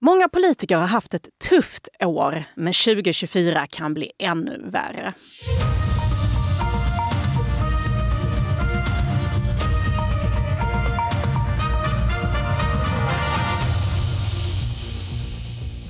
[0.00, 5.14] Många politiker har haft ett tufft år, men 2024 kan bli ännu värre.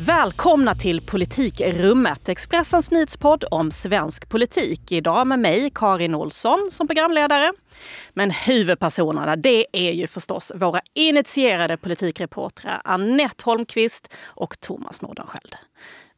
[0.09, 4.93] Välkomna till Politikrummet, Expressens nyhetspodd om svensk politik.
[4.93, 7.53] Idag med mig, Karin Olsson, som programledare.
[8.15, 15.57] Men huvudpersonerna, det är ju förstås våra initierade politikreportrar Annette Holmqvist och Thomas Nordenskjöld.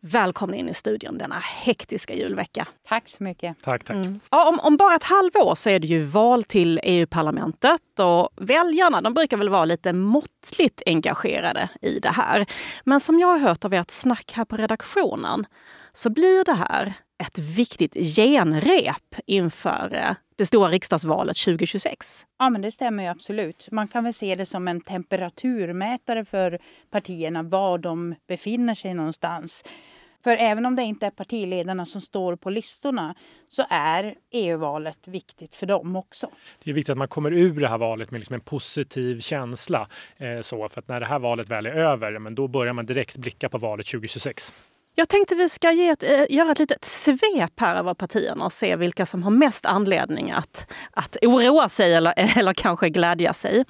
[0.02, 2.68] Välkomna in i studion denna hektiska julvecka.
[2.88, 3.62] Tack så mycket.
[3.62, 3.96] Tack, tack.
[3.96, 4.20] Mm.
[4.30, 9.00] Ja, om, om, bara ett halvår så är det ju val till EU-parlamentet och väljarna
[9.00, 12.46] de brukar väl vara lite måttligt engagerade i det här.
[12.84, 15.46] Men som jag har hört av ert snack här på redaktionen
[15.92, 22.26] så blir det här ett viktigt genrep inför eh, det stora riksdagsvalet 2026.
[22.38, 23.68] Ja, men det stämmer ju absolut.
[23.70, 26.58] Man kan väl se det som en temperaturmätare för
[26.90, 29.64] partierna, var de befinner sig någonstans.
[30.24, 33.14] För även om det inte är partiledarna som står på listorna
[33.48, 36.30] så är EU-valet viktigt för dem också.
[36.64, 39.88] Det är viktigt att man kommer ur det här valet med liksom en positiv känsla.
[40.16, 42.86] Eh, så, för att när det här valet väl är över, men då börjar man
[42.86, 44.52] direkt blicka på valet 2026.
[44.94, 48.52] Jag tänkte vi ska ge ett, eh, göra ett litet svep här över partierna och
[48.52, 53.64] se vilka som har mest anledning att, att oroa sig eller, eller kanske glädja sig.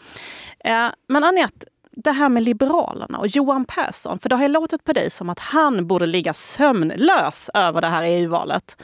[0.64, 4.84] Eh, men Anette, det här med Liberalerna och Johan Persson, för det har ju låtit
[4.84, 8.76] på dig som att han borde ligga sömnlös över det här EU-valet.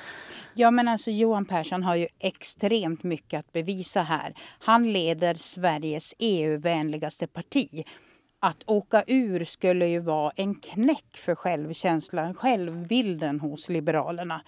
[0.55, 4.34] Ja, men alltså Johan Persson har ju extremt mycket att bevisa här.
[4.59, 7.84] Han leder Sveriges EU-vänligaste parti
[8.41, 14.41] att åka ur skulle ju vara en knäck för självkänslan, självbilden hos Liberalerna.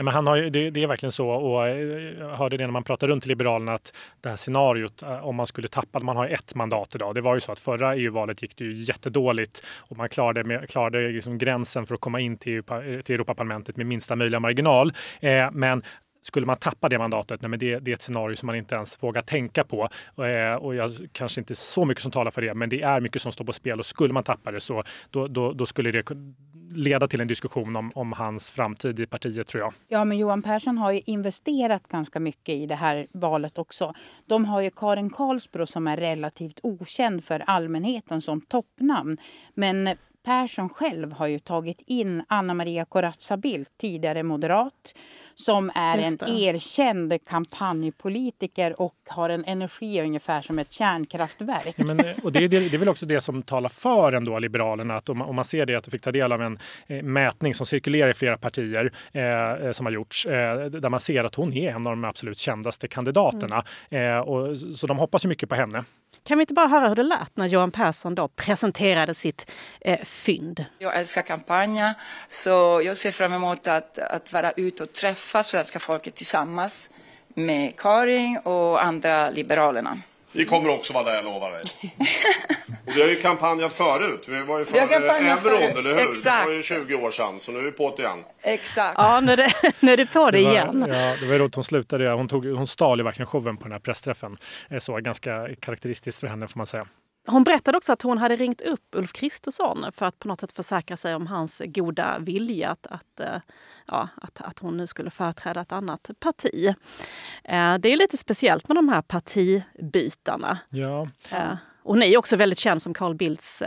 [0.00, 1.78] Nej, men han har ju, det, det, är verkligen så och eh,
[2.18, 5.46] jag hörde det när man pratade runt Liberalerna att det här scenariot eh, om man
[5.46, 7.14] skulle tappa, man har ett mandat idag.
[7.14, 10.68] Det var ju så att förra EU-valet gick det ju jättedåligt och man klarade, med,
[10.70, 14.92] klarade liksom gränsen för att komma in till, eh, till Europaparlamentet med minsta möjliga marginal.
[15.20, 15.82] Eh, men
[16.22, 18.74] skulle man tappa det mandatet, nej men det, det, är ett scenario som man inte
[18.74, 19.88] ens vågar tänka på.
[20.14, 20.24] Och,
[20.66, 23.32] och jag kanske inte så mycket som talar för det, men det är mycket som
[23.32, 26.02] står på spel och skulle man tappa det så då, då, då skulle det
[26.72, 29.72] leda till en diskussion om, om hans framtid i partiet tror jag.
[29.88, 33.94] Ja, men Johan Persson har ju investerat ganska mycket i det här valet också.
[34.26, 39.16] De har ju Karin Karlsbro som är relativt okänd för allmänheten som toppnamn.
[39.54, 44.94] Men Persson själv har ju tagit in Anna Maria Corazza Bildt, tidigare moderat,
[45.34, 51.74] som är en erkänd kampanjpolitiker och har en energi ungefär som ett kärnkraftverk.
[51.76, 54.96] Ja, men, och det, är, det är väl också det som talar för ändå Liberalerna,
[54.96, 57.02] att om, man, om man ser det att du fick ta del av en eh,
[57.02, 61.24] mätning som cirkulerar i flera partier eh, eh, som har gjorts, eh, där man ser
[61.24, 63.64] att hon är en av de absolut kändaste kandidaterna.
[63.90, 64.14] Mm.
[64.14, 65.84] Eh, och, så de hoppas ju mycket på henne.
[66.24, 69.50] Kan vi inte bara höra hur det lät när Johan Persson då presenterade sitt
[69.80, 70.64] eh, fynd?
[70.78, 71.94] Jag älskar kampanja,
[72.28, 76.90] så jag ser fram emot att, att vara ute och träffa svenska folket tillsammans
[77.34, 79.98] med Karin och andra liberalerna.
[80.32, 81.60] Vi kommer också vara där, jag lovar dig.
[82.94, 84.24] vi har ju kampanjat förut.
[84.28, 86.10] Vi var ju för euron, eller hur?
[86.10, 86.44] Exakt.
[86.44, 88.24] Det var ju 20 år sedan, så nu är vi på det igen.
[88.42, 88.94] Exakt.
[88.98, 90.84] Ja, nu är det, nu är det på det, det var, igen.
[90.88, 91.54] Ja, det var roligt.
[91.54, 94.36] Hon slutade, hon, tog, hon stal ju verkligen showen på den här pressträffen.
[94.78, 96.86] Så ganska karaktäristiskt för henne får man säga.
[97.26, 100.52] Hon berättade också att hon hade ringt upp Ulf Kristersson för att på något sätt
[100.52, 103.40] försäkra sig om hans goda vilja att, att, eh,
[103.86, 106.74] ja, att, att hon nu skulle företräda ett annat parti.
[107.44, 110.58] Eh, det är lite speciellt med de här partibytarna.
[110.70, 111.08] Ja.
[111.30, 113.62] Eh, hon är också väldigt känd som Carl Bildts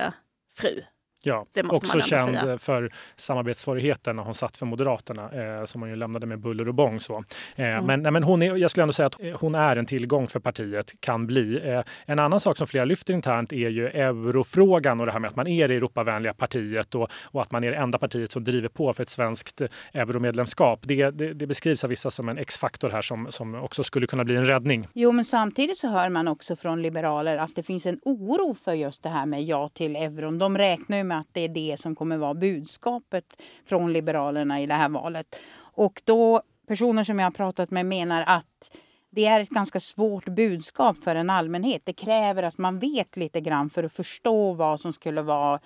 [0.55, 0.81] fru.
[1.25, 2.57] Ja, också känd säga.
[2.57, 6.73] för samarbetssvårigheter när hon satt för Moderaterna eh, som hon ju lämnade med buller och
[6.73, 6.99] bång.
[6.99, 7.23] Så.
[7.55, 7.85] Eh, mm.
[7.85, 10.39] Men, nej, men hon är, jag skulle ändå säga att hon är en tillgång för
[10.39, 11.69] partiet, kan bli.
[11.69, 15.29] Eh, en annan sak som flera lyfter internt är ju eurofrågan och det här med
[15.29, 18.43] att man är det Europavänliga partiet och, och att man är det enda partiet som
[18.43, 19.61] driver på för ett svenskt
[19.93, 20.79] euromedlemskap.
[20.83, 24.23] Det, det, det beskrivs av vissa som en X-faktor här som, som också skulle kunna
[24.23, 24.87] bli en räddning.
[24.93, 28.73] Jo, men samtidigt så hör man också från liberaler att det finns en oro för
[28.73, 30.39] just det här med ja till euron.
[30.39, 34.61] De räknar ju med med att det är det som kommer vara budskapet från Liberalerna
[34.61, 35.35] i det här valet.
[35.75, 38.71] Och då, personer som jag har pratat med menar att
[39.09, 41.81] det är ett ganska svårt budskap för en allmänhet.
[41.85, 45.59] Det kräver att man vet lite grann för att förstå vad som skulle vara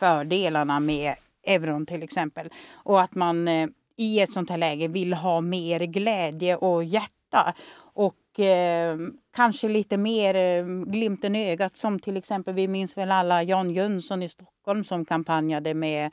[0.00, 2.48] fördelarna med euron till exempel.
[2.72, 7.54] Och att man eh, i ett sånt här läge vill ha mer glädje och hjärta.
[7.94, 8.96] Och eh,
[9.36, 13.70] kanske lite mer eh, glimten i ögat som till exempel, vi minns väl alla Jan
[13.70, 16.10] Jönsson i Stockholm som kampanjade med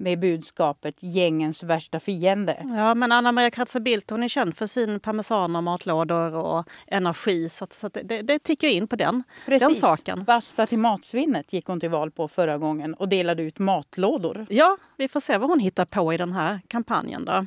[0.00, 2.56] med budskapet gängens värsta fiende.
[2.68, 6.68] Ja, men Anna Maria Kratsa Bildt hon är känd för sin parmesan och matlådor och
[6.86, 7.48] energi.
[7.48, 9.68] Så, att, så att det, det tickar in på den, Precis.
[9.68, 10.24] den saken.
[10.24, 14.46] Basta till matsvinnet gick hon till val på förra gången och delade ut matlådor.
[14.50, 17.24] Ja, vi får se vad hon hittar på i den här kampanjen.
[17.24, 17.46] Då.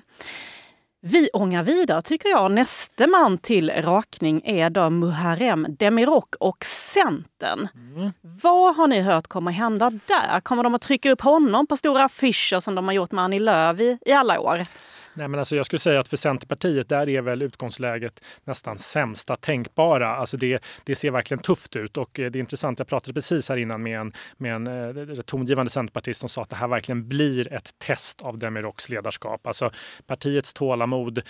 [1.06, 2.52] Vi ångar vidare tycker jag.
[2.52, 7.68] Näste man till rakning är då Muharrem Demirok och Centern.
[7.96, 8.12] Mm.
[8.22, 10.40] Vad har ni hört kommer hända där?
[10.40, 13.40] Kommer de att trycka upp honom på stora affischer som de har gjort med Annie
[13.40, 14.66] Lööf i, i alla år?
[15.16, 19.36] Nej, men alltså jag skulle säga att för Centerpartiet där är väl utgångsläget nästan sämsta
[19.36, 20.16] tänkbara.
[20.16, 22.80] Alltså det, det ser verkligen tufft ut och eh, det är intressant.
[22.80, 26.50] Jag pratade precis här innan med en, med en eh, tongivande centerpartist som sa att
[26.50, 29.48] det här verkligen blir ett test av Demiroks ledarskap.
[29.48, 29.72] Alltså
[30.08, 31.22] partiets tålamod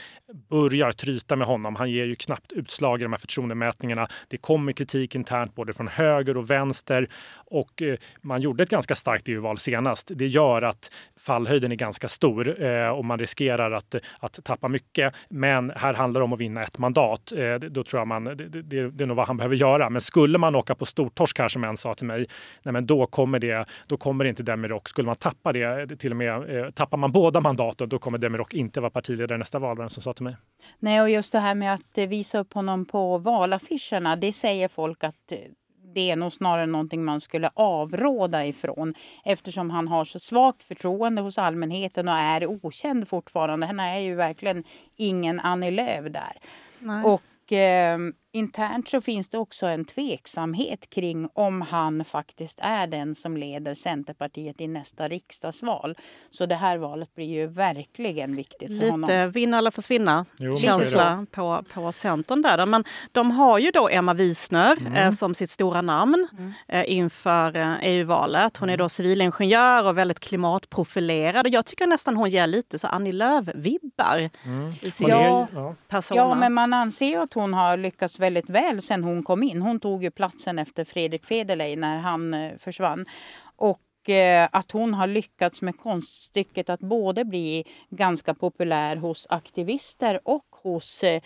[0.50, 1.76] börjar tryta med honom.
[1.76, 4.08] Han ger ju knappt utslag i de här förtroendemätningarna.
[4.28, 8.96] Det kommer kritik internt både från höger och vänster och eh, man gjorde ett ganska
[8.96, 10.12] starkt EU-val senast.
[10.16, 15.16] Det gör att fallhöjden är ganska stor eh, och man riskerar att, att tappa mycket.
[15.30, 17.32] Men här handlar det om att vinna ett mandat.
[17.32, 19.90] Eh, då tror jag man, det, det, det, är nog vad han behöver göra.
[19.90, 22.28] Men skulle man åka på stortorsk här som en sa till mig,
[22.64, 24.90] nej men då kommer det, då kommer det inte Demirok.
[24.90, 28.54] Skulle man tappa det, till och med eh, tappar man båda mandaten, då kommer Demirok
[28.54, 30.36] inte vara partiledare nästa val, var som sa till mig.
[30.80, 34.68] Nej, och just det här med att eh, visa upp honom på valaffischerna, det säger
[34.68, 35.32] folk att
[35.94, 38.94] det är nog snarare någonting man skulle avråda ifrån
[39.26, 43.66] eftersom han har så svagt förtroende hos allmänheten och är okänd fortfarande.
[43.66, 44.64] Han är ju verkligen
[44.98, 46.38] ingen Annie Lööf där.
[46.80, 47.04] Nej.
[47.04, 47.98] Och eh,
[48.34, 53.76] internt så finns det också en tveksamhet kring om han faktiskt är den som leder
[53.76, 55.98] Centerpartiet i nästa riksdagsval.
[56.32, 59.10] Så det här valet blir ju verkligen viktigt för Lite honom.
[59.10, 62.66] Lite vinna eller försvinna jo, känsla på, på Centern där.
[62.66, 64.94] Men de har ju då Emma Wiesner mm.
[64.94, 66.54] eh, som sitt stora namn mm.
[66.68, 68.58] eh, inför eh, EU-valet.
[68.58, 71.46] Hon är då civilingenjör och väldigt klimatprofilerad.
[71.48, 74.74] Och jag tycker nästan hon ger lite så Annie Lööf-vibbar mm.
[74.82, 75.48] i sin ja,
[75.88, 76.22] persona.
[76.22, 79.62] Ja, men man anser ju att hon har lyckats väldigt väl sen hon kom in.
[79.62, 83.06] Hon tog ju platsen efter Fredrik Federley när han eh, försvann.
[83.56, 90.20] Och eh, att hon har lyckats med konststycket att både bli ganska populär hos aktivister
[90.24, 91.22] och hos Eh,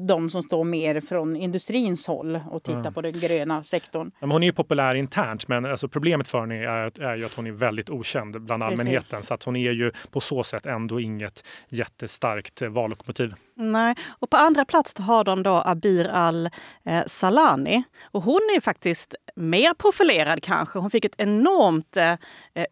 [0.00, 2.94] de som står mer från industrins håll och tittar mm.
[2.94, 4.10] på den gröna sektorn.
[4.20, 7.46] hon är ju populär internt men alltså problemet för henne är, är ju att hon
[7.46, 9.00] är väldigt okänd bland allmänheten.
[9.10, 9.26] Precis.
[9.26, 13.34] Så att hon är ju på så sätt ändå inget jättestarkt eh, vallokomotiv.
[13.54, 17.82] Nej, och på andra plats har de då Abir al-Salani.
[18.02, 20.78] Och hon är faktiskt mer profilerad kanske.
[20.78, 22.14] Hon fick ett enormt eh,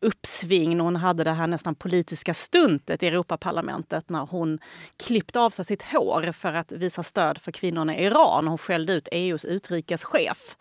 [0.00, 4.58] uppsving när hon hade det här nästan politiska stuntet i Europaparlamentet när hon
[5.06, 8.48] klippte av sig sitt hår för att visa stöd för kvinnorna i Iran.
[8.48, 10.56] Hon skällde ut EUs utrikeschef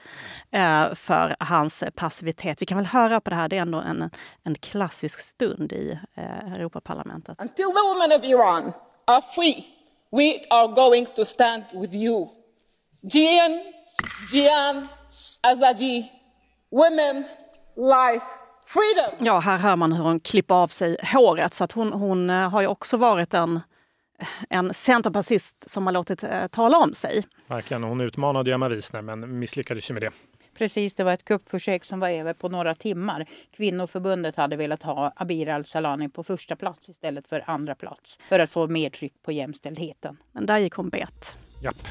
[0.51, 2.61] eh, för hans passivitet.
[2.61, 3.49] Vi kan väl höra på det här.
[3.49, 4.09] Det är ändå en,
[4.43, 7.41] en klassisk stund i eh, Europaparlamentet.
[7.41, 8.73] Until the women of Iran
[9.07, 9.65] are free,
[10.11, 12.27] we are going to stand with you.
[13.01, 13.61] Jian,
[14.31, 14.87] Jian,
[15.41, 16.11] Azadi,
[16.71, 17.23] women,
[17.75, 18.25] life,
[18.65, 19.25] freedom.
[19.25, 21.53] Ja, här hör man hur hon klipper av sig håret.
[21.53, 23.59] Så att hon, hon eh, har ju också varit en
[24.49, 27.23] en centerpartist som har låtit eh, tala om sig.
[27.47, 27.83] Verkligen.
[27.83, 30.11] Hon utmanade Emma Wiesner men misslyckades ju med det.
[30.57, 33.25] Precis, det var ett kuppförsök som var över på några timmar.
[33.55, 38.49] Kvinnoförbundet hade velat ha Abir al-Salani på första plats istället för andra plats för att
[38.49, 40.17] få mer tryck på jämställdheten.
[40.31, 41.37] Men där gick hon bet.
[41.61, 41.87] Japp.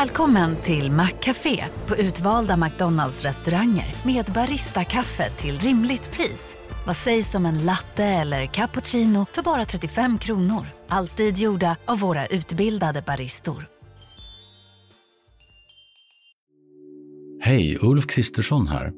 [0.00, 6.56] Välkommen till Maccafé på utvalda McDonalds restauranger med Baristakaffe till rimligt pris.
[6.86, 10.66] Vad sägs om en latte eller cappuccino för bara 35 kronor?
[10.88, 13.66] Alltid gjorda av våra utbildade baristor.
[17.40, 18.92] Hej, Ulf Kristersson här.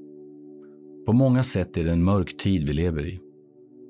[1.06, 3.20] På många sätt är det en mörk tid vi lever i.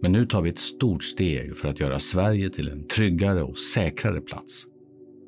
[0.02, 3.58] Men nu tar vi ett stort steg för att göra Sverige till en tryggare och
[3.58, 4.66] säkrare plats.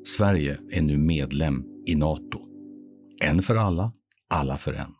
[0.07, 2.39] Sverige är nu medlem i Nato.
[3.23, 3.91] En för alla,
[4.29, 4.91] alla för en.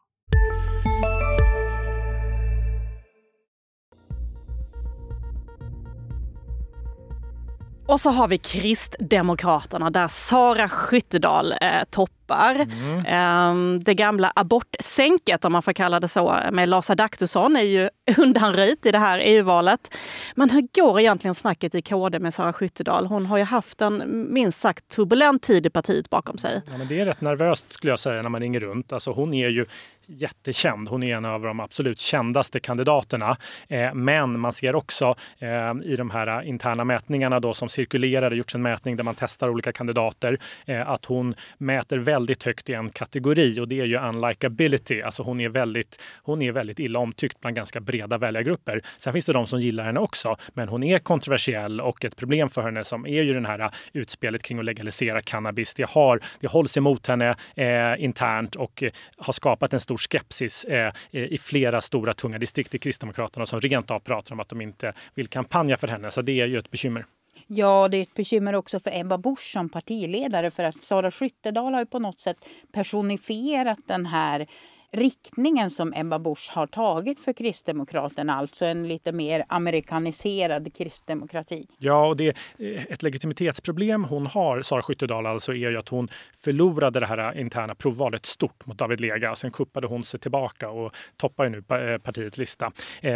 [7.87, 11.57] Och så har vi Kristdemokraterna där Sara Skyttedal eh,
[11.89, 12.26] toppar.
[12.35, 13.05] Mm.
[13.05, 17.89] Eh, det gamla abortsänket, om man får kalla det så, med Lars Adaktusson är ju
[18.17, 19.95] undanröjt i det här EU-valet.
[20.35, 23.05] Men hur går egentligen snacket i KD med Sara Skyttedal?
[23.05, 26.61] Hon har ju haft en minst sagt turbulent tid i partiet bakom sig.
[26.71, 28.93] Ja, men det är rätt nervöst skulle jag säga när man ringer runt.
[28.93, 29.65] Alltså, hon är ju
[30.07, 30.89] jättekänd.
[30.89, 33.37] Hon är en av de absolut kändaste kandidaterna.
[33.67, 38.35] Eh, men man ser också eh, i de här interna mätningarna då som cirkulerar, det
[38.35, 42.69] gjorts en mätning där man testar olika kandidater, eh, att hon mäter väldigt väldigt högt
[42.69, 45.01] i en kategori och det är ju unlikability.
[45.01, 48.81] Alltså hon är väldigt, hon är väldigt illa omtyckt bland ganska breda väljargrupper.
[48.97, 52.49] Sen finns det de som gillar henne också, men hon är kontroversiell och ett problem
[52.49, 55.73] för henne som är ju den här äh, utspelet kring att legalisera cannabis.
[55.73, 60.63] Det, har, det hålls emot henne eh, internt och eh, har skapat en stor skepsis
[60.63, 64.61] eh, i flera stora tunga distrikt i Kristdemokraterna som rent av pratar om att de
[64.61, 66.11] inte vill kampanja för henne.
[66.11, 67.05] Så det är ju ett bekymmer.
[67.47, 71.73] Ja, det är ett bekymmer också för Ebba Busch som partiledare för att Sara Skyttedal
[71.73, 74.47] har ju på något sätt personifierat den här
[74.91, 81.65] riktningen som Ebba Busch har tagit för Kristdemokraterna, alltså en lite mer amerikaniserad kristdemokrati.
[81.77, 86.07] Ja, och det eh, ett legitimitetsproblem hon har, Sara Skyttedal, alltså är ju att hon
[86.37, 89.35] förlorade det här eh, interna provvalet stort mot David Lega.
[89.35, 91.57] Sen kuppade hon sig tillbaka och toppar ju nu
[91.93, 92.71] eh, partiets lista.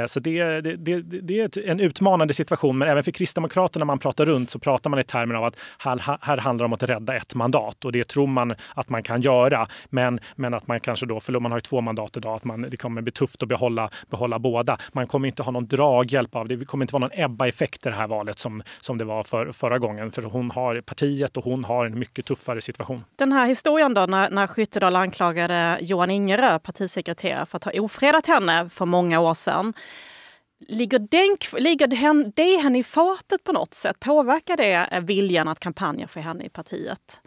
[0.08, 4.00] Så det, det, det, det är en utmanande situation, men även för Kristdemokraterna när man
[4.00, 6.84] pratar runt så pratar man i termer av att här, här handlar det om att
[6.84, 9.68] rädda ett mandat och det tror man att man kan göra.
[9.90, 12.77] Men, men att man kanske då förlorar, man har två mandat idag, att man, det
[12.77, 14.77] kommer bli tufft att behålla, behålla båda.
[14.91, 16.56] Man kommer inte ha någon draghjälp av det.
[16.56, 19.51] Det kommer inte vara någon Ebba-effekt i det här valet som, som det var för,
[19.51, 20.12] förra gången.
[20.12, 23.03] För hon har partiet och hon har en mycket tuffare situation.
[23.15, 28.27] Den här historien då när, när Skyttedal anklagade Johan Ingerö, partisekreterare, för att ha ofredat
[28.27, 29.74] henne för många år sedan.
[30.68, 34.00] Ligger, den, ligger det, det henne i fatet på något sätt?
[34.00, 37.22] Påverkar det eh, viljan att kampanja för henne i partiet?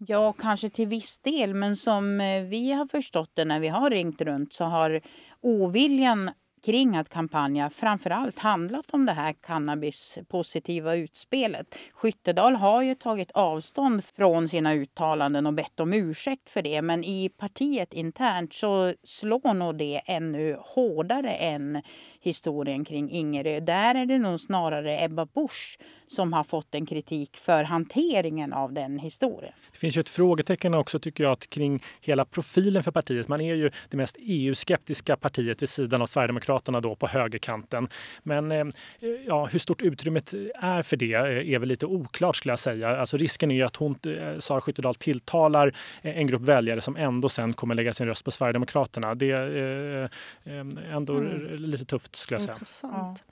[0.00, 1.54] Ja, kanske till viss del.
[1.54, 5.00] Men som eh, vi har förstått det när vi har ringt runt så har
[5.40, 6.30] oviljan
[6.62, 11.74] kring att kampanja framförallt handlat om det här cannabispositiva utspelet.
[11.92, 16.82] Skyttedal har ju tagit avstånd från sina uttalanden och bett om ursäkt för det.
[16.82, 21.82] Men i partiet internt så slår nog det ännu hårdare än
[22.20, 23.60] historien kring Ingerö.
[23.60, 28.72] Där är det nog snarare Ebba Busch som har fått en kritik för hanteringen av
[28.72, 29.52] den historien.
[29.72, 33.28] Det finns ju ett frågetecken också tycker jag kring hela profilen för partiet.
[33.28, 37.88] Man är ju det mest EU-skeptiska partiet vid sidan av Sverigedemokraterna då på högerkanten.
[38.22, 38.66] Men eh,
[39.26, 43.00] ja, hur stort utrymmet är för det eh, är väl lite oklart skulle jag säga.
[43.00, 47.28] Alltså risken är ju att hon, eh, Sara Skyttedal tilltalar en grupp väljare som ändå
[47.28, 49.14] sen kommer lägga sin röst på Sverigedemokraterna.
[49.14, 50.10] Det är
[50.92, 51.56] ändå mm.
[51.56, 52.52] lite tufft skulle jag säga.
[52.52, 53.24] Intressant.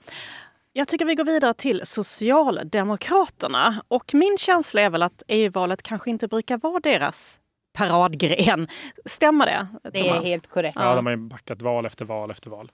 [0.73, 3.81] Jag tycker vi går vidare till Socialdemokraterna.
[3.87, 7.39] Och min känsla är väl att EU-valet kanske inte brukar vara deras
[7.73, 8.67] paradgren.
[9.05, 9.67] Stämmer det?
[9.91, 10.25] Det Thomas?
[10.25, 10.75] är helt korrekt.
[10.79, 12.71] Ja, de har ju backat val efter val efter val.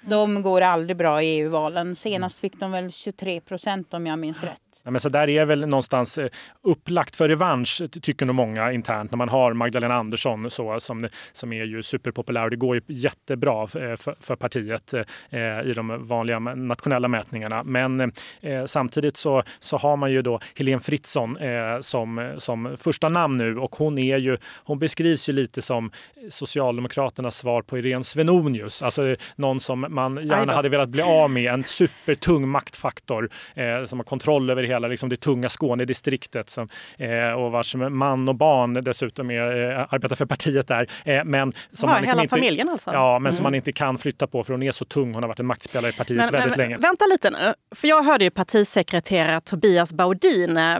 [0.00, 1.96] De går aldrig bra i EU-valen.
[1.96, 4.60] Senast fick de väl 23 procent om jag minns rätt.
[4.86, 6.28] Ja, men så där är väl någonstans eh,
[6.62, 11.52] upplagt för revansch, tycker nog många internt, när man har Magdalena Andersson så, som, som
[11.52, 12.44] är ju superpopulär.
[12.44, 14.94] Och det går ju jättebra eh, för, för partiet
[15.30, 17.62] eh, i de vanliga nationella mätningarna.
[17.62, 18.00] Men
[18.40, 23.38] eh, samtidigt så, så har man ju då Helene Fritzon eh, som, som första namn
[23.38, 25.90] nu och hon är ju, hon beskrivs ju lite som
[26.30, 28.82] Socialdemokraternas svar på Irene Svenonius.
[28.82, 33.98] Alltså någon som man gärna hade velat bli av med, en supertung maktfaktor eh, som
[33.98, 36.68] har kontroll över hela liksom, det tunga Skånedistriktet som,
[36.98, 40.90] eh, och vars man och barn dessutom är, eh, arbetar för partiet där.
[41.04, 42.90] Eh, men som ja, man liksom hela inte, familjen alltså?
[42.92, 43.32] Ja, men mm.
[43.32, 45.14] som man inte kan flytta på för hon är så tung.
[45.14, 46.78] Hon har varit en maktspelare i partiet men, väldigt men, länge.
[46.78, 50.78] Vänta lite nu, för jag hörde ju partisekreterare Tobias Baudin eh,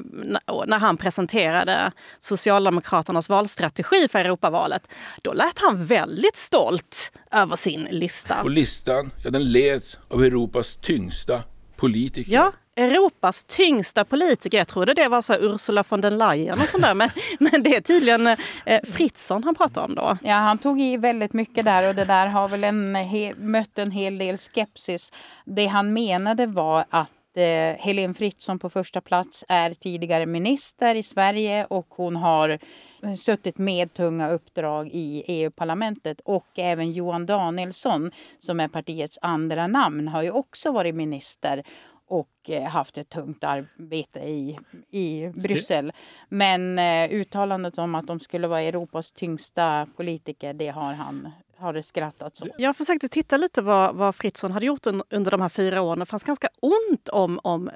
[0.66, 4.82] när han presenterade Socialdemokraternas valstrategi för Europavalet.
[5.22, 8.42] Då lät han väldigt stolt över sin lista.
[8.42, 11.42] Och listan, ja, den leds av Europas tyngsta
[11.76, 12.32] politiker.
[12.32, 14.58] Ja, Europas tyngsta politiker.
[14.58, 16.94] Jag trodde det var så Ursula von der Leyen och sånt där.
[16.94, 20.18] Men, men det är tydligen eh, Fritzson han pratar om då.
[20.22, 22.92] Ja, han tog i väldigt mycket där och det där har väl en
[23.36, 25.12] mött en hel del skepsis.
[25.44, 31.02] Det han menade var att eh, Helene Fritzon på första plats är tidigare minister i
[31.02, 32.58] Sverige och hon har
[33.02, 36.20] eh, suttit med tunga uppdrag i EU-parlamentet.
[36.24, 41.62] Och även Johan Danielsson, som är partiets andra namn, har ju också varit minister
[42.08, 44.58] och eh, haft ett tungt arbete i,
[44.90, 45.92] i Bryssel.
[46.28, 51.72] Men eh, uttalandet om att de skulle vara Europas tyngsta politiker, det har han har
[51.72, 52.48] det skrattats åt.
[52.58, 55.98] Jag försökte titta lite vad, vad Fritzson hade gjort under de här fyra åren.
[55.98, 57.74] Det fanns ganska ont om, om eh,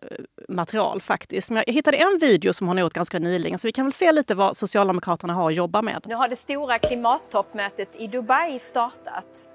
[0.49, 1.51] material faktiskt.
[1.51, 3.93] Men jag hittade en video som hon har gjort ganska nyligen så vi kan väl
[3.93, 6.05] se lite vad Socialdemokraterna har att jobba med.
[6.07, 9.49] Nu har det stora klimattoppmötet i Dubai startat.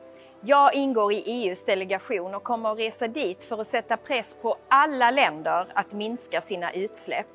[0.48, 4.58] Jag ingår i EUs delegation och kommer att resa dit för att sätta press på
[4.70, 7.28] alla länder att minska sina utsläpp.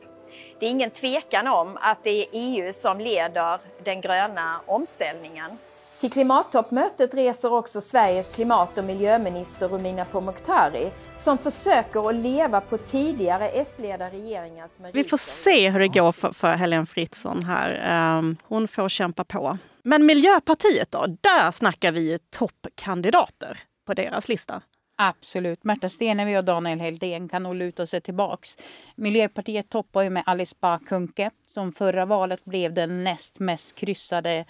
[0.58, 5.58] Det är ingen tvekan om att det är EU som leder den gröna omställningen.
[6.00, 12.78] Till klimattoppmötet reser också Sveriges klimat och miljöminister Romina Pourmokhtari som försöker att leva på
[12.78, 14.98] tidigare S-ledda regeringars meriter.
[14.98, 18.18] Vi får se hur det går för, för Helene Fritzon här.
[18.18, 19.58] Um, hon får kämpa på.
[19.84, 21.06] Men Miljöpartiet då?
[21.06, 24.62] Där snackar vi toppkandidater på deras lista.
[24.96, 25.64] Absolut.
[25.64, 28.58] Märta Stenevi och Daniel Heldén kan nog luta sig tillbaks.
[28.96, 34.44] Miljöpartiet toppar ju med Alice Bah Kuhnke som förra valet blev den näst mest kryssade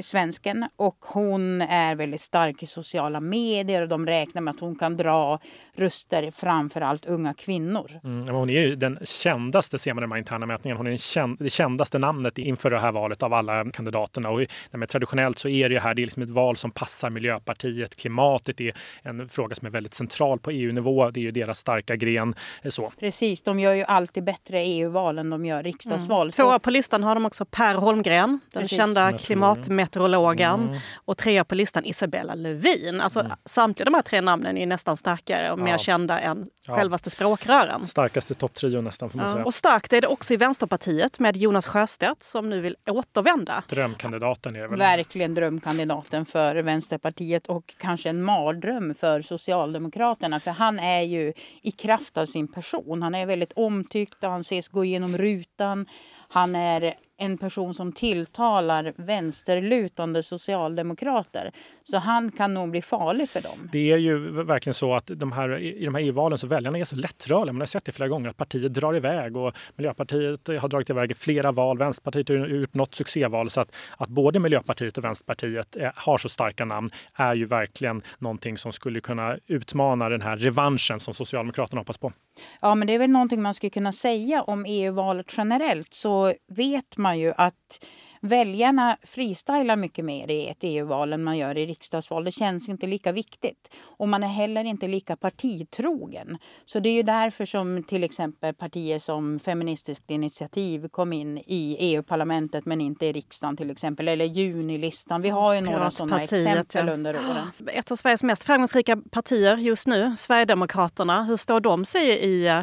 [0.00, 4.76] svensken och hon är väldigt stark i sociala medier och de räknar med att hon
[4.76, 5.38] kan dra
[5.74, 8.00] röster framför allt unga kvinnor.
[8.04, 10.78] Mm, hon är ju den kändaste ser man i de här interna mätningarna.
[10.78, 14.30] Hon är känd, det kändaste namnet inför det här valet av alla kandidaterna.
[14.30, 17.96] Och, nej, traditionellt så är det här det är liksom ett val som passar Miljöpartiet.
[17.96, 21.10] Klimatet är en fråga som är väldigt central på EU-nivå.
[21.10, 22.34] Det är ju deras starka gren.
[22.62, 22.92] Eh, så.
[23.00, 26.26] Precis, de gör ju alltid bättre EU-val än de gör riksdagsval.
[26.26, 26.32] Mm.
[26.32, 28.78] Tvåa på listan har de också Per Holmgren, den Precis.
[28.78, 30.80] kända klimat meteorologen mm.
[30.94, 33.00] och trea på listan Isabella Lövin.
[33.00, 33.32] Alltså, mm.
[33.44, 35.64] Samtliga de här tre namnen är nästan starkare och ja.
[35.64, 36.76] mer kända än ja.
[36.76, 37.86] självaste språkrören.
[37.86, 39.32] Starkaste topptrio nästan får man ja.
[39.32, 39.44] säga.
[39.44, 43.62] Och starkt är det också i Vänsterpartiet med Jonas Sjöstedt som nu vill återvända.
[43.68, 44.78] Drömkandidaten är väl?
[44.78, 50.40] Verkligen drömkandidaten för Vänsterpartiet och kanske en mardröm för Socialdemokraterna.
[50.40, 53.02] För han är ju i kraft av sin person.
[53.02, 55.86] Han är väldigt omtyckt och han ses gå igenom rutan.
[56.28, 61.52] Han är en person som tilltalar vänsterlutande socialdemokrater.
[61.82, 63.68] Så han kan nog bli farlig för dem.
[63.72, 66.84] Det är ju verkligen så att de här, i de här EU-valen så väljarna är
[66.84, 67.52] så lättrörliga.
[67.52, 71.10] Man har sett det flera gånger att partier drar iväg och Miljöpartiet har dragit iväg
[71.10, 71.78] i flera val.
[71.78, 76.64] Vänsterpartiet har gjort något succéval så att, att både Miljöpartiet och Vänsterpartiet har så starka
[76.64, 81.98] namn är ju verkligen någonting som skulle kunna utmana den här revanschen som Socialdemokraterna hoppas
[81.98, 82.12] på.
[82.60, 86.96] Ja, men det är väl någonting man skulle kunna säga om EU-valet generellt så vet
[86.96, 87.84] man ju att
[88.22, 92.24] väljarna freestylar mycket mer i ett EU-val än man gör i riksdagsval.
[92.24, 93.74] Det känns inte lika viktigt.
[93.82, 96.38] Och man är heller inte lika partitrogen.
[96.64, 101.76] Så det är ju därför som till exempel partier som Feministiskt initiativ kom in i
[101.80, 104.08] EU-parlamentet men inte i riksdagen till exempel.
[104.08, 105.22] Eller Junilistan.
[105.22, 106.92] Vi har ju några sådana exempel ja.
[106.92, 107.50] under åren.
[107.66, 111.24] Ett av Sveriges mest framgångsrika partier just nu, Sverigedemokraterna.
[111.24, 112.62] Hur står de sig i eh,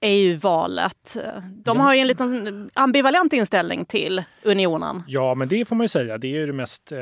[0.00, 1.16] EU-valet.
[1.64, 5.02] De har ju en liten ambivalent inställning till unionen.
[5.06, 6.18] Ja, men det får man ju säga.
[6.18, 6.98] Det är ju det mest eh,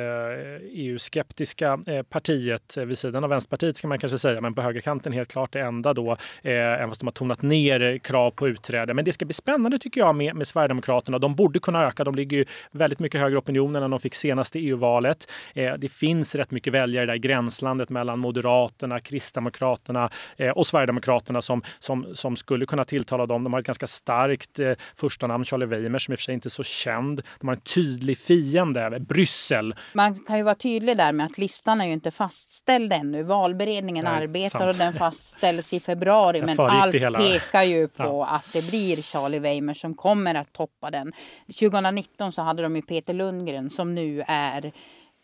[0.70, 4.40] EU-skeptiska eh, partiet eh, vid sidan av Vänsterpartiet ska man kanske säga.
[4.40, 8.30] Men på högerkanten helt klart det enda då, även fast de har tonat ner krav
[8.30, 8.94] på utträde.
[8.94, 11.18] Men det ska bli spännande tycker jag med, med Sverigedemokraterna.
[11.18, 12.04] De borde kunna öka.
[12.04, 15.30] De ligger ju väldigt mycket högre opinionen än de fick senast i EU-valet.
[15.54, 20.10] Det finns rätt mycket väljare där i gränslandet mellan Moderaterna, Kristdemokraterna
[20.54, 23.44] och Sverigedemokraterna som, som, som skulle kunna tilltala dem.
[23.44, 26.34] De har ett ganska starkt eh, första namn, Charlie Weimer, som i och för sig
[26.34, 27.22] inte är så känd.
[27.40, 29.74] De har en tydlig fiende, Bryssel.
[29.94, 33.22] Man kan ju vara tydlig där med att listan är ju inte fastställd ännu.
[33.22, 34.70] Valberedningen Nej, arbetar sant.
[34.70, 36.42] och den fastställs i februari.
[36.42, 38.26] men allt pekar ju på ja.
[38.26, 41.12] att det blir Charlie Weimer som kommer att toppa den.
[41.46, 44.72] 2019 så hade de ju Peter Lundgren som nu är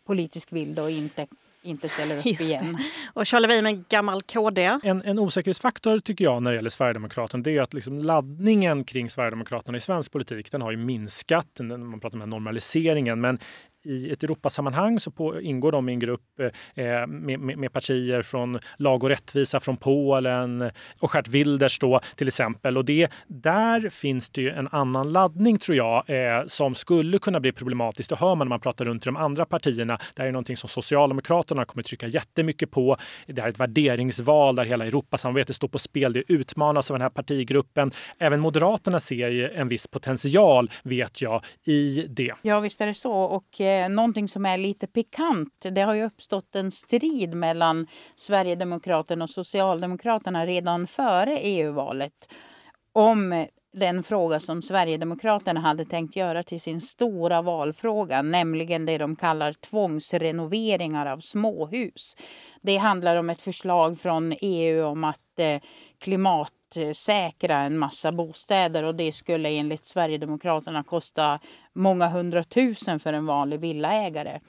[0.07, 1.27] politisk vild och inte
[1.65, 2.77] inte ställer upp igen.
[3.13, 4.79] Och Charlie Weimer, gammal KD.
[4.83, 9.09] En, en osäkerhetsfaktor tycker jag när det gäller Sverigedemokraterna det är att liksom laddningen kring
[9.09, 11.59] Sverigedemokraterna i svensk politik den har ju minskat.
[11.59, 13.39] Man pratar om normaliseringen men
[13.85, 16.39] i ett Europasammanhang så på, ingår de i en grupp
[16.75, 21.79] eh, med, med, med, partier från Lag och rättvisa från Polen eh, och Gert Wilders
[21.79, 22.77] då till exempel.
[22.77, 27.39] Och det, där finns det ju en annan laddning tror jag eh, som skulle kunna
[27.39, 28.09] bli problematiskt.
[28.09, 29.99] Det hör man när man pratar runt i de andra partierna.
[30.13, 32.97] Det här är någonting som Socialdemokraterna kommer trycka jättemycket på.
[33.27, 36.13] Det här är ett värderingsval där hela Europasamarbetet står på spel.
[36.13, 37.91] Det utmanas av den här partigruppen.
[38.19, 42.33] Även Moderaterna ser en viss potential, vet jag, i det.
[42.41, 43.13] Ja, visst är det så.
[43.13, 45.65] Och eh, eh, någonting som är lite pikant.
[45.71, 52.29] Det har ju uppstått en strid mellan Sverigedemokraterna och Socialdemokraterna redan före EU-valet
[52.93, 59.15] om den fråga som Sverigedemokraterna hade tänkt göra till sin stora valfråga, nämligen det de
[59.15, 62.17] kallar tvångsrenoveringar av småhus.
[62.61, 65.61] Det handlar om ett förslag från EU om att eh,
[66.77, 71.39] Eh, säkra en massa bostäder och det skulle enligt Sverigedemokraterna kosta
[71.73, 74.39] många hundratusen för en vanlig villaägare.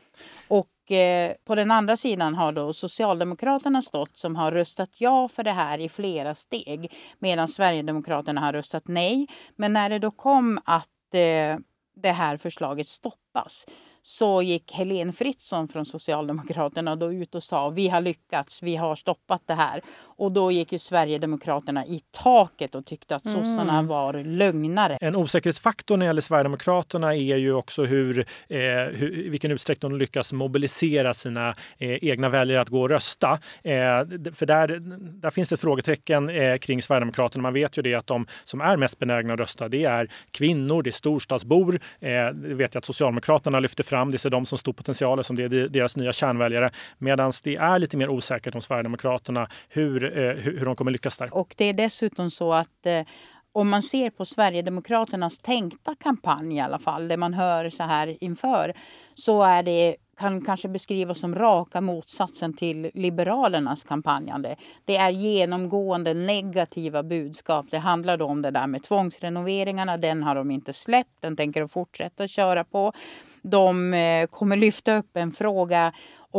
[0.49, 5.45] Och eh, på den andra sidan har då Socialdemokraterna stått som har röstat ja för
[5.45, 9.27] det här i flera steg medan Sverigedemokraterna har röstat nej.
[9.57, 11.59] Men när det då kom att eh,
[11.97, 13.67] det här förslaget stoppas
[14.09, 18.97] så gick Helene Fritzon från Socialdemokraterna då ut och sa vi har lyckats, vi har
[18.97, 19.81] stoppat det här.
[19.99, 23.87] Och då gick ju Sverigedemokraterna i taket och tyckte att sossarna mm.
[23.87, 24.99] var lögnare.
[25.01, 28.59] En osäkerhetsfaktor när det gäller Sverigedemokraterna är ju också hur, eh,
[28.93, 33.33] hur, i vilken utsträckning de lyckas mobilisera sina eh, egna väljare att gå och rösta.
[33.63, 33.73] Eh,
[34.35, 34.79] för där,
[35.21, 37.43] där finns det ett frågetecken eh, kring Sverigedemokraterna.
[37.43, 40.83] Man vet ju det att de som är mest benägna att rösta det är kvinnor,
[40.83, 41.81] det är storstadsbor.
[42.01, 43.96] Eh, det vet jag att Socialdemokraterna lyfter fram.
[44.05, 46.71] Det är de som stor potential som det är deras nya kärnväljare.
[46.99, 51.19] Medan det är lite mer osäkert om Sverigedemokraterna hur, eh, hur, hur de kommer lyckas
[51.19, 51.35] där.
[51.35, 53.07] Och det är dessutom så att eh,
[53.53, 58.17] om man ser på Sverigedemokraternas tänkta kampanj i alla fall, det man hör så här
[58.21, 58.75] inför,
[59.15, 64.57] så är det kan kanske beskrivas som raka motsatsen till Liberalernas kampanjande.
[64.85, 67.67] Det är genomgående negativa budskap.
[67.71, 69.97] Det handlar om det där med tvångsrenoveringarna.
[69.97, 71.21] Den har de inte släppt.
[71.21, 72.93] Den tänker de fortsätta köra på.
[73.43, 75.93] De eh, kommer lyfta upp en fråga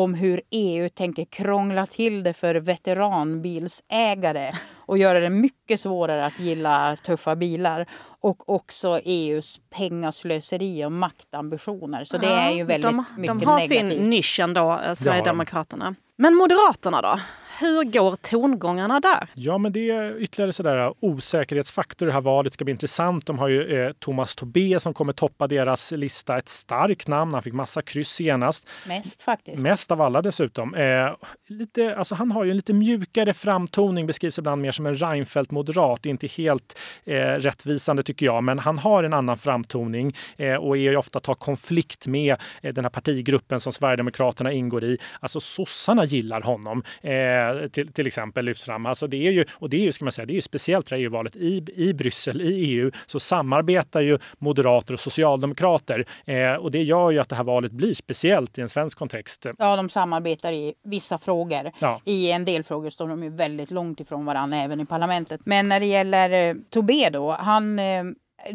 [0.04, 6.40] om hur EU tänker krångla till det för veteranbilsägare och göra det mycket svårare att
[6.40, 7.86] gilla tuffa bilar.
[8.22, 12.04] Och också EUs pengaslöseri och maktambitioner.
[12.04, 13.92] Så det är ju väldigt de, mycket De har negativt.
[13.94, 15.96] sin nisch ändå, eh, Sverigedemokraterna.
[16.18, 17.20] Men Moderaterna då?
[17.60, 19.28] Hur går tongångarna där?
[19.34, 22.54] Ja, men det är ytterligare sådär osäkerhetsfaktor i det här valet.
[22.54, 23.26] ska bli intressant.
[23.26, 26.38] De har ju eh, Thomas Tobé som kommer toppa deras lista.
[26.38, 27.34] Ett starkt namn.
[27.34, 28.70] Han fick massa kryss senast.
[28.88, 29.58] Mest faktiskt.
[29.58, 30.76] Mest av alla dessutom.
[30.76, 31.16] Eh,
[31.48, 34.08] lite, alltså, han har ju en lite mjukare framtoning.
[34.08, 36.06] Beskrivs ibland mer som en Reinfeldt-moderat.
[36.06, 40.82] Inte helt eh, rättvisande tycker jag, men han har en annan framtoning eh, och är
[40.82, 44.98] ju ofta tar konflikt med eh, den här partigruppen som Sverigedemokraterna ingår i.
[45.20, 46.84] Alltså sossarna gillar honom.
[47.02, 48.86] Eh, till, till exempel lyfts fram.
[48.86, 50.90] Alltså det är ju, och det är ju, ska man säga, det är ju speciellt
[50.90, 51.36] för EU-valet.
[51.36, 56.06] I, I Bryssel, i EU, så samarbetar ju moderater och socialdemokrater.
[56.26, 59.46] Eh, och det gör ju att det här valet blir speciellt i en svensk kontext.
[59.58, 61.72] Ja, de samarbetar i vissa frågor.
[61.80, 62.02] Ja.
[62.06, 65.42] I en del frågor står de ju väldigt långt ifrån varandra, även i parlamentet.
[65.46, 68.04] Men när det gäller eh, Tobé då, han eh,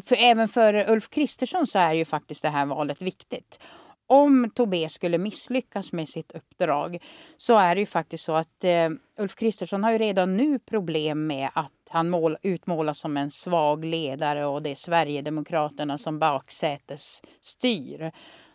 [0.04, 3.58] för även för Ulf Kristersson så är ju faktiskt det här valet viktigt
[4.12, 6.98] om Tobé skulle misslyckas med sitt uppdrag
[7.36, 11.26] så är det ju faktiskt så att eh, Ulf Kristersson har ju redan nu problem
[11.26, 18.12] med att han mål, utmålas som en svag ledare och det är Sverigedemokraterna som baksätesstyr.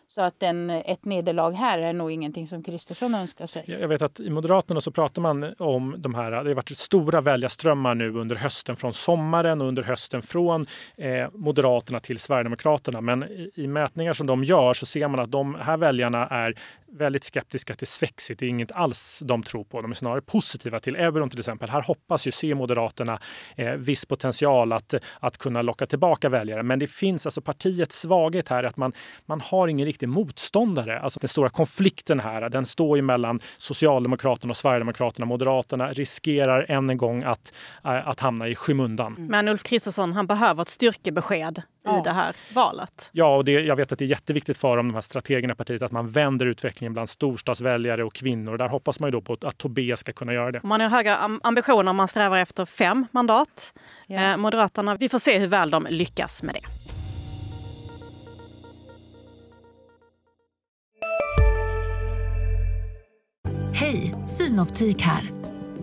[0.08, 3.64] Så att en, ett nederlag här är nog ingenting som Kristersson önskar sig.
[3.66, 7.20] Jag vet att i Moderaterna så pratar man om de här, det har varit stora
[7.20, 10.64] väljarströmmar nu under hösten från sommaren och under hösten från
[10.96, 13.00] eh, Moderaterna till Sverigedemokraterna.
[13.00, 16.54] Men i, i, mätningar som de gör så ser man att de här väljarna är
[16.92, 18.38] väldigt skeptiska till Svexit.
[18.38, 19.82] Det är inget alls de tror på.
[19.82, 21.70] De är snarare positiva till euron till exempel.
[21.70, 23.20] Här hoppas ju se Moderaterna
[23.56, 26.62] eh, viss potential att, att kunna locka tillbaka väljare.
[26.62, 28.92] Men det finns alltså partiets svaghet här att man,
[29.26, 31.00] man har ingen riktig motståndare.
[31.00, 35.26] Alltså den stora konflikten här, den står ju mellan Socialdemokraterna och Sverigedemokraterna.
[35.26, 37.52] Moderaterna riskerar än en gång att,
[37.84, 39.14] äh, att hamna i skymundan.
[39.18, 42.00] Men Ulf Kristersson, han behöver ett styrkebesked ja.
[42.00, 43.10] i det här valet.
[43.12, 45.56] Ja, och det, jag vet att det är jätteviktigt för dem, de här strategerna i
[45.56, 48.52] partiet, att man vänder utvecklingen bland storstadsväljare och kvinnor.
[48.52, 50.60] Och där hoppas man ju då på att Tobé ska kunna göra det.
[50.62, 53.74] Man har höga ambitioner, man strävar efter fem mandat.
[54.06, 54.32] Ja.
[54.32, 56.60] Eh, Moderaterna, vi får se hur väl de lyckas med det.
[63.74, 65.30] Hej, Synoptik här.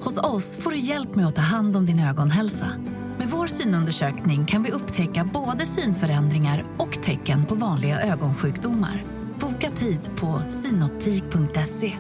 [0.06, 2.72] Hos oss får du hjälp med att ta hand om din ögonhälsa.
[3.18, 9.04] Med vår synundersökning kan vi upptäcka både synförändringar och tecken på vanliga ögonsjukdomar.
[9.40, 11.98] Boka tid på synoptik.se.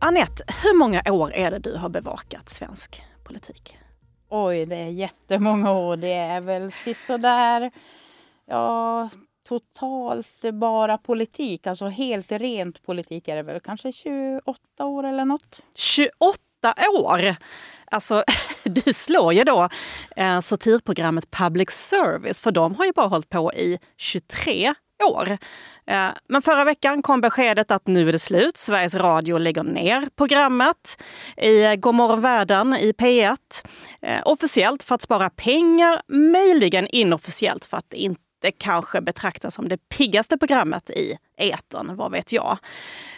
[0.00, 3.76] Anette, hur många år är det du har bevakat svensk politik?
[4.30, 5.96] Oj, det är jättemånga år.
[5.96, 7.70] Det är väl sisådär,
[8.46, 9.08] ja,
[9.46, 15.62] totalt bara politik, alltså helt rent politik är det väl kanske 28 år eller nåt.
[15.74, 16.38] 28
[17.02, 17.36] år!
[17.90, 18.24] Alltså,
[18.64, 19.68] du slår ju då
[20.16, 25.38] eh, satirprogrammet Public Service, för de har ju bara hållit på i 23 år.
[25.86, 28.56] Eh, men förra veckan kom beskedet att nu är det slut.
[28.56, 31.02] Sveriges Radio lägger ner programmet
[31.36, 33.36] i eh, Godmorgon världen i P1.
[34.02, 39.54] Eh, officiellt för att spara pengar, möjligen inofficiellt för att det inte det kanske betraktas
[39.54, 42.58] som det piggaste programmet i etern, vad vet jag.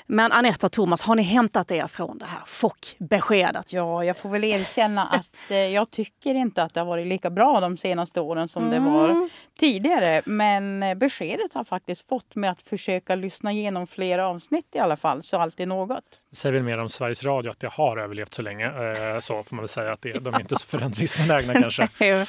[0.07, 3.73] Men Anette och Thomas, har ni hämtat er från det här chockbeskedet?
[3.73, 7.31] Ja, jag får väl erkänna att eh, jag tycker inte att det har varit lika
[7.31, 8.85] bra de senaste åren som mm.
[8.85, 10.23] det var tidigare.
[10.25, 14.97] Men eh, beskedet har faktiskt fått mig att försöka lyssna igenom flera avsnitt i alla
[14.97, 16.21] fall, så alltid något.
[16.31, 18.67] Det säger väl mer om Sveriges Radio att det har överlevt så länge.
[18.67, 21.88] Eh, så får man väl säga att det, de är inte så förändringsbenägna kanske.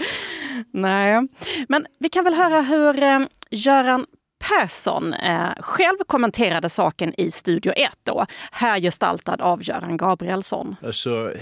[0.73, 1.27] Nej,
[1.67, 3.19] men vi kan väl höra hur eh,
[3.51, 4.05] Göran
[4.39, 10.75] Persson eh, själv kommenterade saken i Studio 1 då, här gestaltad av Göran Gabrielsson.
[10.83, 11.33] Alltså,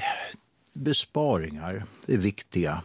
[0.74, 2.82] besparingar är viktiga.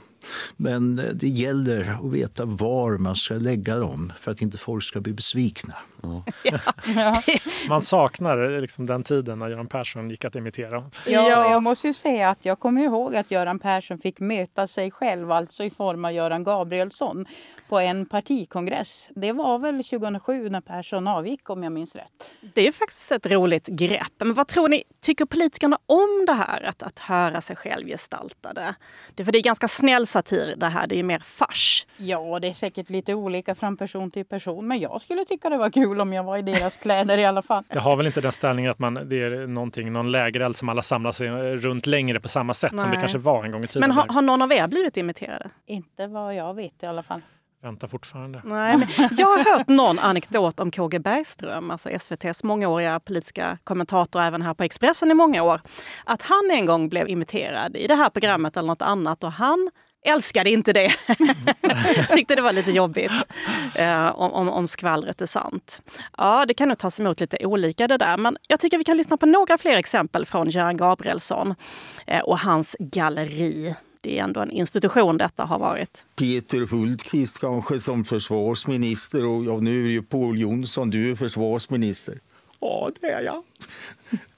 [0.56, 4.84] Men eh, det gäller att veta var man ska lägga dem för att inte folk
[4.84, 5.74] ska bli besvikna.
[6.02, 6.22] Ja.
[6.96, 7.22] ja.
[7.68, 10.90] Man saknar liksom den tiden när Göran Persson gick att imitera.
[11.06, 14.90] Ja, jag måste ju säga att jag kommer ihåg att Göran Persson fick möta sig
[14.90, 17.26] själv, alltså i form av Göran Gabrielsson,
[17.68, 19.10] på en partikongress.
[19.14, 22.12] Det var väl 2007 när Persson avgick om jag minns rätt.
[22.54, 24.12] Det är faktiskt ett roligt grepp.
[24.18, 28.74] Men vad tror ni, tycker politikerna om det här att, att höra sig själv gestaltade?
[29.14, 31.86] Det, för det är ganska snäll satir det här, det är mer fars.
[31.96, 35.58] Ja, det är säkert lite olika från person till person, men jag skulle tycka det
[35.58, 37.64] var kul om jag var i deras kläder i alla fall.
[37.68, 40.82] Det har väl inte den ställningen att man, det är någonting, någon lägereld som alla
[40.82, 42.80] samlar sig runt längre på samma sätt Nej.
[42.80, 43.80] som det kanske var en gång i tiden.
[43.80, 45.50] Men har, har någon av er blivit imiterade?
[45.66, 47.20] Inte vad jag vet i alla fall
[47.62, 48.42] väntar fortfarande.
[48.44, 54.22] Nej, men jag har hört någon anekdot om KG Bergström, alltså SVTs mångåriga politiska kommentator
[54.22, 55.60] även här på Expressen i många år.
[56.04, 59.70] Att han en gång blev imiterad i det här programmet eller något annat och han
[60.04, 60.92] älskade inte det.
[62.14, 63.12] Tyckte det var lite jobbigt
[63.74, 65.82] eh, om, om, om skvallret är sant.
[66.18, 68.16] Ja, det kan nog tas emot lite olika det där.
[68.16, 71.54] Men jag tycker vi kan lyssna på några fler exempel från Göran Gabrielsson
[72.06, 76.04] eh, och hans galleri det är ändå en institution detta har varit.
[76.16, 82.20] Peter Hultqvist kanske som försvarsminister och ja, nu är ju Paul Jonsson, du är försvarsminister.
[82.60, 83.42] Ja, det är jag.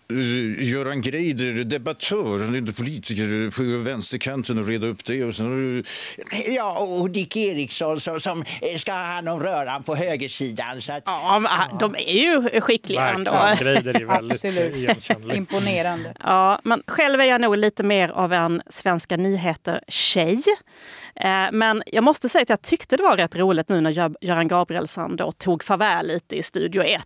[0.08, 5.24] Göran Greider, debattör, inte politiker på vänsterkanten och reda upp det.
[5.24, 5.84] Och sen...
[6.48, 8.44] Ja, och Dick Eriksson som, som
[8.78, 10.80] ska ha hand om röran på högersidan.
[10.80, 11.02] Så att...
[11.06, 13.32] ja, men, ja, de är ju skickliga ändå.
[13.58, 15.36] Greider är väldigt igenkännlig.
[15.36, 16.14] Imponerande.
[16.24, 20.42] Ja, men själv är jag nog lite mer av en Svenska nyheter-tjej.
[21.16, 23.90] Eh, men jag måste säga att jag tyckte det var rätt roligt nu när
[24.20, 27.00] Göran Gabrielsson då tog farväl lite i Studio 1.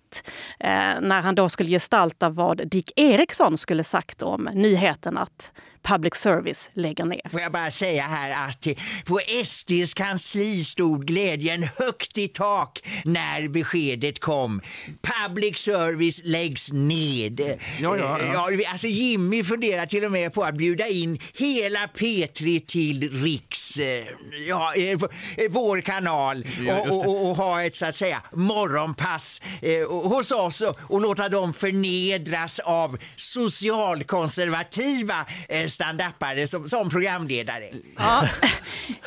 [0.60, 6.14] Eh, när han då skulle gestalta vad Dick Eriksson skulle sagt om nyheten att public
[6.14, 7.20] service lägger ner.
[7.30, 8.66] Får jag bara säga här att
[9.06, 14.60] på SDs kansli stod glädjen högt i tak när beskedet kom.
[15.02, 17.58] Public service läggs ned.
[17.80, 18.50] Ja, ja, ja.
[18.50, 23.76] ja alltså Jimmy funderar till och med på att bjuda in hela P3 till Riks,
[23.76, 24.04] eh,
[24.48, 24.98] ja, eh, eh,
[25.50, 29.40] vår kanal och, och, och, och, ha ett så att säga morgonpass
[29.88, 35.26] hos oss och låta dem förnedras av socialkonservativa
[35.78, 37.70] standupare som, som programledare.
[37.96, 38.28] Ja.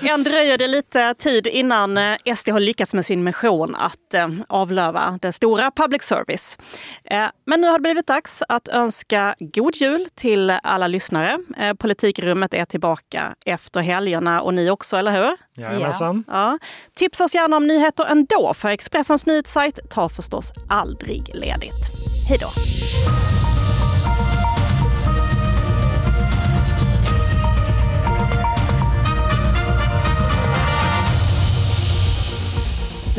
[0.02, 4.30] Än dröjer det lite tid innan eh, SD har lyckats med sin mission att eh,
[4.50, 6.58] avlöva det stora public service.
[7.04, 11.38] Eh, men nu har det blivit dags att önska god jul till alla lyssnare.
[11.80, 15.38] Politikrummet är tillbaka efter helgerna och ni också, eller hur?
[15.64, 16.24] Jajamensan.
[16.28, 16.60] Ja.
[16.96, 21.92] Tipsa oss gärna om nyheter ändå, för Expressens nyhetssajt tar förstås aldrig ledigt.
[22.30, 22.50] Hej då!